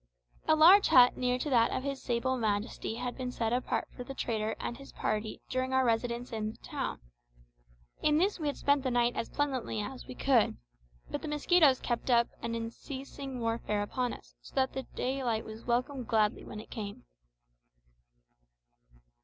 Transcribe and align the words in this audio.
A 0.47 0.55
large 0.55 0.87
hut 0.87 1.15
near 1.15 1.37
to 1.37 1.49
that 1.51 1.69
of 1.69 1.83
his 1.83 2.01
sable 2.01 2.35
majesty 2.35 2.95
had 2.95 3.15
been 3.15 3.31
set 3.31 3.53
apart 3.53 3.87
for 3.95 4.03
the 4.03 4.15
trader 4.15 4.55
and 4.59 4.75
his 4.77 4.91
party 4.91 5.41
during 5.47 5.73
our 5.75 5.85
residence 5.85 6.33
at 6.33 6.41
the 6.41 6.57
town. 6.63 6.99
In 8.01 8.17
this 8.17 8.39
we 8.39 8.47
had 8.47 8.57
spent 8.57 8.81
the 8.81 8.89
night 8.89 9.15
as 9.15 9.29
pleasantly 9.29 9.79
as 9.79 10.07
we 10.07 10.15
could, 10.15 10.57
but 11.11 11.21
the 11.21 11.27
mosquitoes 11.27 11.79
kept 11.79 12.09
up 12.09 12.29
an 12.41 12.55
unceasing 12.55 13.41
warfare 13.41 13.83
upon 13.83 14.11
us, 14.11 14.33
so 14.41 14.55
that 14.65 14.95
daylight 14.95 15.45
was 15.45 15.65
welcomed 15.65 16.07
gladly 16.07 16.43
when 16.43 16.59
it 16.59 16.71
came. 16.71 17.05